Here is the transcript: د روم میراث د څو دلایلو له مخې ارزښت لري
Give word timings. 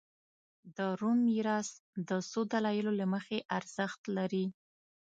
د 0.75 0.77
روم 0.99 1.17
میراث 1.27 1.69
د 2.09 2.11
څو 2.29 2.39
دلایلو 2.51 2.91
له 2.99 3.05
مخې 3.13 3.37
ارزښت 3.57 4.01
لري 4.17 4.45